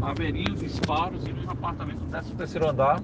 haveriam 0.00 0.54
disparos 0.54 1.26
em 1.26 1.32
um 1.32 1.50
apartamento 1.50 1.98
do 1.98 2.06
13 2.10 2.34
terceiro 2.34 2.68
andar 2.68 3.00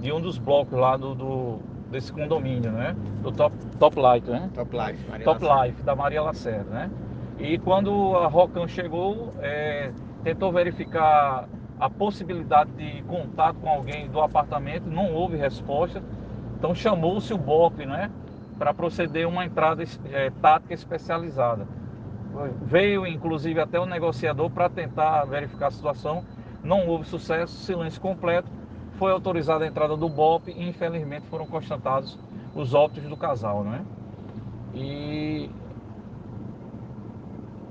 de 0.00 0.12
um 0.12 0.20
dos 0.20 0.38
blocos 0.38 0.78
lá 0.78 0.96
do, 0.96 1.14
do 1.14 1.58
desse 1.90 2.12
condomínio, 2.12 2.70
né? 2.72 2.94
Do 3.22 3.32
Top, 3.32 3.54
Top 3.78 3.98
Light, 3.98 4.28
né? 4.28 4.50
Top 4.54 4.70
Life. 4.76 5.08
Maria 5.08 5.24
Top 5.24 5.44
Lacerda. 5.44 5.66
Life, 5.66 5.82
da 5.82 5.96
Maria 5.96 6.22
Lacerda, 6.22 6.70
né? 6.70 6.90
E 7.38 7.58
quando 7.58 8.16
a 8.16 8.26
Rocan 8.26 8.66
chegou, 8.66 9.32
é, 9.40 9.92
tentou 10.24 10.50
verificar 10.52 11.48
a 11.78 11.90
possibilidade 11.90 12.70
de 12.72 13.02
contato 13.02 13.56
com 13.56 13.68
alguém 13.68 14.08
do 14.08 14.20
apartamento, 14.20 14.86
não 14.86 15.12
houve 15.12 15.36
resposta, 15.36 16.02
então 16.58 16.74
chamou-se 16.74 17.32
o 17.32 17.38
BOP, 17.38 17.84
né? 17.84 18.10
Para 18.58 18.72
proceder 18.72 19.28
uma 19.28 19.44
entrada 19.44 19.84
é, 20.10 20.30
tática 20.40 20.72
especializada. 20.72 21.66
Veio 22.62 23.06
inclusive 23.06 23.60
até 23.60 23.78
o 23.78 23.86
negociador 23.86 24.50
para 24.50 24.68
tentar 24.68 25.24
verificar 25.24 25.68
a 25.68 25.70
situação, 25.70 26.24
não 26.66 26.86
houve 26.86 27.06
sucesso, 27.06 27.54
silêncio 27.54 28.00
completo, 28.00 28.50
foi 28.92 29.12
autorizada 29.12 29.64
a 29.64 29.68
entrada 29.68 29.96
do 29.96 30.08
BOP 30.08 30.48
e 30.50 30.68
infelizmente 30.68 31.26
foram 31.26 31.46
constatados 31.46 32.18
os 32.54 32.74
óbitos 32.74 33.08
do 33.08 33.16
casal, 33.16 33.62
né? 33.62 33.84
E 34.74 35.50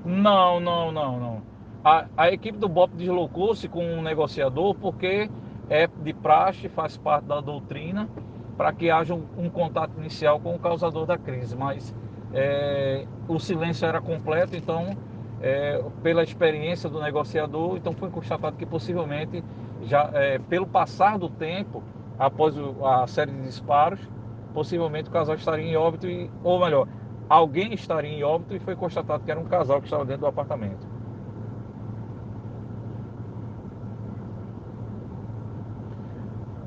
não, 0.04 0.60
não, 0.60 0.92
não, 0.92 1.18
não. 1.18 1.42
A, 1.84 2.06
a 2.16 2.32
equipe 2.32 2.58
do 2.58 2.68
BOP 2.68 2.94
deslocou-se 2.94 3.68
com 3.68 3.84
um 3.84 4.02
negociador 4.02 4.74
porque 4.74 5.28
é 5.68 5.86
de 5.86 6.12
praxe, 6.12 6.68
faz 6.68 6.96
parte 6.96 7.24
da 7.26 7.40
doutrina, 7.40 8.08
para 8.56 8.72
que 8.72 8.90
haja 8.90 9.14
um, 9.14 9.24
um, 9.36 9.50
contato 9.50 9.92
inicial 9.98 10.40
com 10.40 10.54
o 10.54 10.58
causador 10.58 11.06
da 11.06 11.18
crise. 11.18 11.56
Mas 11.56 11.94
é, 12.32 13.06
o 13.28 13.38
silêncio 13.38 13.86
era 13.86 14.00
completo, 14.00 14.56
então, 14.56 14.96
é, 15.40 15.82
pela 16.02 16.22
experiência 16.22 16.88
do 16.88 17.00
negociador, 17.00 17.76
então 17.76 17.92
foi 17.92 18.10
constatado 18.10 18.56
que 18.56 18.66
possivelmente, 18.66 19.42
já 19.82 20.10
é, 20.14 20.38
pelo 20.38 20.66
passar 20.66 21.18
do 21.18 21.28
tempo, 21.28 21.82
após 22.18 22.56
o, 22.56 22.84
a 22.84 23.06
série 23.06 23.30
de 23.30 23.42
disparos, 23.42 24.00
possivelmente 24.54 25.08
o 25.08 25.12
casal 25.12 25.34
estaria 25.34 25.66
em 25.66 25.76
óbito, 25.76 26.06
e, 26.06 26.30
ou 26.42 26.58
melhor, 26.60 26.88
alguém 27.28 27.74
estaria 27.74 28.10
em 28.10 28.22
óbito 28.22 28.54
e 28.54 28.58
foi 28.58 28.74
constatado 28.74 29.22
que 29.24 29.30
era 29.30 29.38
um 29.38 29.44
casal 29.44 29.80
que 29.80 29.86
estava 29.86 30.04
dentro 30.04 30.22
do 30.22 30.26
apartamento. 30.26 30.95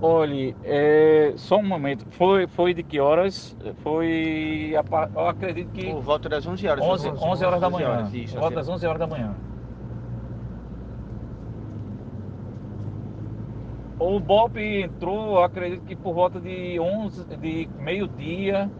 Olhe, 0.01 0.55
é, 0.63 1.33
só 1.35 1.57
um 1.57 1.67
momento. 1.67 2.05
Foi, 2.11 2.47
foi 2.47 2.73
de 2.73 2.83
que 2.83 2.99
horas? 2.99 3.55
Foi, 3.83 4.71
eu 5.13 5.27
acredito 5.27 5.71
que... 5.71 5.91
Por 5.91 6.01
volta 6.01 6.29
das 6.29 6.47
11 6.47 6.67
horas. 6.67 6.85
11, 6.85 7.09
11, 7.09 7.23
11 7.25 7.45
horas 7.45 7.61
da 7.61 7.69
manhã. 7.69 7.89
Horas, 7.89 8.13
isso, 8.13 8.39
volta 8.39 8.55
das 8.55 8.69
11 8.69 8.87
horas 8.87 8.99
da 8.99 9.07
manhã. 9.07 9.35
O 13.99 14.17
BOP 14.17 14.57
entrou, 14.57 15.43
acredito 15.43 15.83
que 15.83 15.93
por 15.93 16.13
volta 16.13 16.39
de 16.39 16.79
11, 16.79 17.25
de 17.35 17.69
meio-dia, 17.77 18.71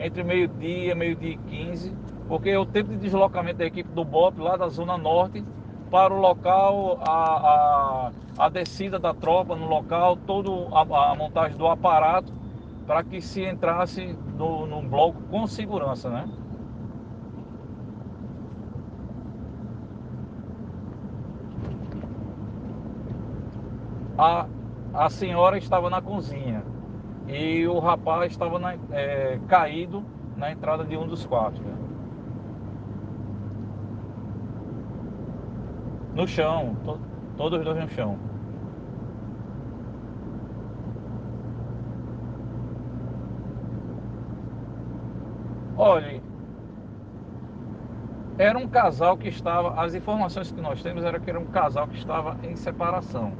entre 0.00 0.24
meio-dia, 0.24 0.96
meio-dia 0.96 1.30
e 1.30 1.36
15, 1.36 1.92
porque 2.26 2.56
o 2.56 2.66
tempo 2.66 2.90
de 2.90 2.96
deslocamento 2.96 3.58
da 3.58 3.66
equipe 3.66 3.88
do 3.92 4.04
BOP 4.04 4.40
lá 4.40 4.56
da 4.56 4.66
Zona 4.66 4.98
Norte 4.98 5.44
para 5.94 6.12
o 6.12 6.18
local, 6.18 6.98
a, 7.06 8.08
a, 8.08 8.12
a 8.36 8.48
descida 8.48 8.98
da 8.98 9.14
tropa 9.14 9.54
no 9.54 9.68
local, 9.68 10.16
toda 10.16 10.50
a, 10.76 11.12
a, 11.12 11.14
montagem 11.14 11.56
do 11.56 11.68
aparato 11.68 12.32
para 12.84 13.04
que 13.04 13.20
se 13.20 13.44
entrasse 13.44 14.18
no, 14.36 14.66
no 14.66 14.82
bloco 14.82 15.22
com 15.30 15.46
segurança, 15.46 16.10
né? 16.10 16.28
A, 24.18 24.46
a 24.94 25.08
senhora 25.08 25.56
estava 25.58 25.88
na 25.88 26.02
cozinha 26.02 26.64
e 27.28 27.68
o 27.68 27.78
rapaz 27.78 28.32
estava 28.32 28.58
na, 28.58 28.74
é, 28.90 29.38
caído 29.46 30.04
na 30.36 30.50
entrada 30.50 30.84
de 30.84 30.96
um 30.96 31.06
dos 31.06 31.24
quartos. 31.24 31.60
Né? 31.60 31.83
No 36.14 36.26
chão, 36.26 36.76
to, 36.84 36.98
todos 37.36 37.58
os 37.58 37.64
dois 37.64 37.78
no 37.78 37.88
chão. 37.88 38.18
Olhe, 45.76 46.22
era 48.38 48.56
um 48.58 48.68
casal 48.68 49.16
que 49.16 49.28
estava, 49.28 49.80
as 49.80 49.94
informações 49.94 50.52
que 50.52 50.60
nós 50.60 50.82
temos 50.82 51.04
era 51.04 51.18
que 51.18 51.28
era 51.28 51.38
um 51.38 51.46
casal 51.46 51.88
que 51.88 51.96
estava 51.96 52.36
em 52.44 52.54
separação. 52.54 53.32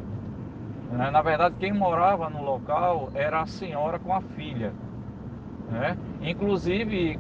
Né? 0.91 1.11
Na 1.11 1.23
verdade, 1.23 1.55
quem 1.59 1.73
morava 1.73 2.29
no 2.29 2.43
local 2.43 3.11
era 3.15 3.41
a 3.41 3.47
senhora 3.47 3.99
com 3.99 4.13
a 4.13 4.21
filha. 4.21 4.73
Né? 5.71 5.97
Inclusive, 6.23 7.19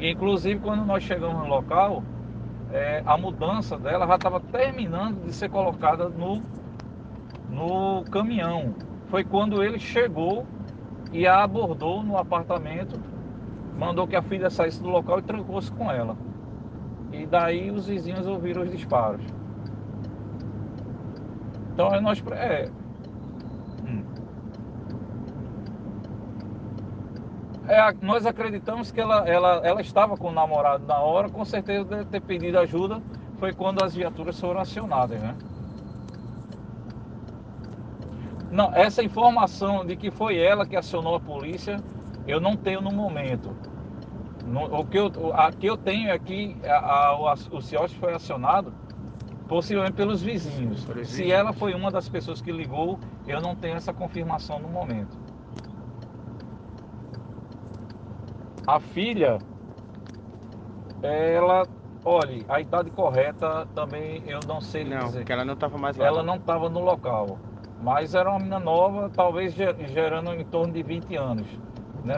inclusive, 0.00 0.60
quando 0.60 0.84
nós 0.84 1.02
chegamos 1.02 1.38
no 1.38 1.46
local, 1.46 2.02
é, 2.74 3.04
a 3.06 3.16
mudança 3.16 3.78
dela 3.78 4.04
já 4.04 4.16
estava 4.16 4.40
terminando 4.40 5.24
de 5.24 5.32
ser 5.32 5.48
colocada 5.48 6.08
no, 6.08 6.42
no 7.48 8.02
caminhão. 8.10 8.74
Foi 9.06 9.22
quando 9.22 9.62
ele 9.62 9.78
chegou 9.78 10.44
e 11.12 11.24
a 11.24 11.44
abordou 11.44 12.02
no 12.02 12.18
apartamento, 12.18 13.00
mandou 13.78 14.08
que 14.08 14.16
a 14.16 14.22
filha 14.22 14.50
saísse 14.50 14.82
do 14.82 14.88
local 14.88 15.20
e 15.20 15.22
trancou-se 15.22 15.70
com 15.70 15.88
ela. 15.88 16.16
E 17.12 17.24
daí 17.24 17.70
os 17.70 17.86
vizinhos 17.86 18.26
ouviram 18.26 18.62
os 18.62 18.70
disparos. 18.72 19.24
Então 21.72 22.00
nós. 22.00 22.20
É, 22.32 22.68
É, 27.66 27.92
nós 28.02 28.26
acreditamos 28.26 28.90
que 28.90 29.00
ela, 29.00 29.26
ela, 29.28 29.60
ela 29.64 29.80
estava 29.80 30.16
com 30.16 30.28
o 30.28 30.32
namorado 30.32 30.86
na 30.86 30.98
hora, 30.98 31.28
com 31.30 31.44
certeza 31.44 31.84
deve 31.84 32.04
ter 32.06 32.20
pedido 32.20 32.58
ajuda, 32.58 33.00
foi 33.38 33.52
quando 33.52 33.82
as 33.82 33.94
viaturas 33.94 34.38
foram 34.38 34.60
acionadas, 34.60 35.20
né? 35.20 35.34
Não, 38.50 38.72
essa 38.74 39.02
informação 39.02 39.84
de 39.84 39.96
que 39.96 40.10
foi 40.10 40.38
ela 40.38 40.66
que 40.66 40.76
acionou 40.76 41.16
a 41.16 41.20
polícia, 41.20 41.76
eu 42.26 42.40
não 42.40 42.54
tenho 42.54 42.80
no 42.80 42.92
momento. 42.92 43.56
No, 44.46 44.80
o 44.80 44.84
que 44.84 44.98
eu, 44.98 45.10
a 45.34 45.50
que 45.50 45.66
eu 45.66 45.76
tenho 45.76 46.12
aqui, 46.12 46.56
é 46.62 46.70
a, 46.70 46.78
a, 46.78 47.34
o 47.50 47.60
CIOS 47.60 47.92
foi 47.94 48.14
acionado 48.14 48.72
possivelmente 49.48 49.94
pelos 49.94 50.22
vizinhos. 50.22 50.86
Se 51.04 51.30
ela 51.32 51.52
foi 51.52 51.74
uma 51.74 51.90
das 51.90 52.08
pessoas 52.08 52.40
que 52.40 52.52
ligou, 52.52 52.98
eu 53.26 53.40
não 53.40 53.56
tenho 53.56 53.76
essa 53.76 53.92
confirmação 53.92 54.58
no 54.58 54.68
momento. 54.68 55.23
A 58.66 58.80
filha, 58.80 59.38
ela, 61.02 61.66
olha, 62.02 62.44
a 62.48 62.60
idade 62.60 62.90
correta 62.90 63.66
também 63.74 64.22
eu 64.26 64.40
não 64.48 64.60
sei 64.60 64.84
não, 64.84 65.06
dizer. 65.06 65.18
porque 65.18 65.32
ela 65.32 65.44
não 65.44 65.52
estava 65.52 65.76
mais 65.76 65.96
lá. 65.96 66.06
Ela 66.06 66.22
não 66.22 66.36
estava 66.36 66.70
no 66.70 66.80
local, 66.80 67.38
mas 67.82 68.14
era 68.14 68.30
uma 68.30 68.38
menina 68.38 68.58
nova, 68.58 69.10
talvez 69.10 69.54
gerando 69.54 70.32
em 70.32 70.44
torno 70.44 70.72
de 70.72 70.82
20 70.82 71.14
anos. 71.16 71.46
Né? 72.02 72.16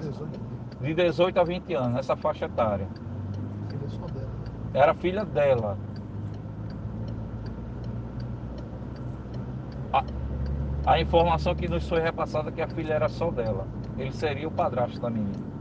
De 0.81 0.95
18 0.95 1.41
a 1.41 1.43
20 1.45 1.75
anos, 1.75 1.95
nessa 1.95 2.15
faixa 2.17 2.45
etária. 2.45 2.87
Era 4.73 4.95
filha 4.95 5.25
dela. 5.25 5.77
A, 9.93 10.05
a 10.93 11.01
informação 11.01 11.57
que 11.57 11.67
nos 11.67 11.89
foi 11.89 12.01
repassada 12.01 12.51
é 12.51 12.53
que 12.53 12.63
a 12.63 12.69
filha 12.69 12.95
era 12.95 13.09
só 13.09 13.33
dela. 13.33 13.67
Ele 13.99 14.13
seria 14.13 14.47
o 14.47 14.51
padrasto 14.51 15.01
da 15.01 15.11
menina. 15.11 15.56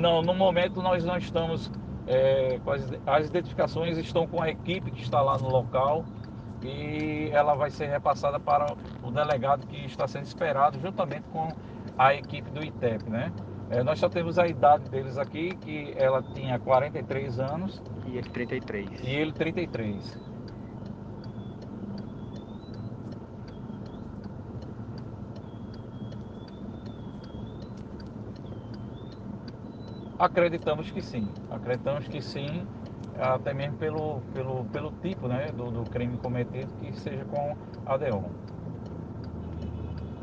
Não, 0.00 0.22
no 0.22 0.32
momento 0.32 0.80
nós 0.80 1.04
não 1.04 1.18
estamos. 1.18 1.70
É, 2.06 2.58
as, 3.06 3.28
identificações 3.28 3.98
estão 3.98 4.26
com 4.26 4.42
a 4.42 4.48
equipe 4.48 4.90
que 4.90 5.02
está 5.02 5.20
lá 5.20 5.36
no 5.36 5.48
local 5.48 6.04
e 6.62 7.28
ela 7.32 7.54
vai 7.54 7.70
ser 7.70 7.86
repassada 7.86 8.40
para 8.40 8.74
o 9.02 9.10
delegado 9.10 9.66
que 9.66 9.84
está 9.84 10.08
sendo 10.08 10.24
esperado 10.24 10.80
juntamente 10.80 11.24
com 11.30 11.48
a 11.98 12.14
equipe 12.14 12.50
do 12.50 12.64
ITEP, 12.64 13.08
né? 13.10 13.30
É, 13.68 13.82
nós 13.82 13.98
só 13.98 14.08
temos 14.08 14.38
a 14.38 14.48
idade 14.48 14.88
deles 14.88 15.18
aqui, 15.18 15.54
que 15.56 15.92
ela 15.96 16.22
tinha 16.22 16.58
43 16.58 17.38
anos. 17.38 17.82
E 18.06 18.16
ele 18.16 18.30
33. 18.30 18.90
E 19.04 19.10
ele 19.10 19.32
33. 19.32 20.18
Acreditamos 30.20 30.90
que 30.90 31.00
sim, 31.00 31.26
acreditamos 31.50 32.06
que 32.06 32.20
sim, 32.20 32.66
até 33.18 33.54
mesmo 33.54 33.78
pelo, 33.78 34.20
pelo, 34.34 34.64
pelo 34.66 34.92
tipo 35.00 35.26
né, 35.26 35.50
do, 35.50 35.70
do 35.70 35.90
crime 35.90 36.18
cometido, 36.18 36.70
que 36.78 36.92
seja 37.00 37.24
com 37.24 37.56
ADEON. 37.86 38.24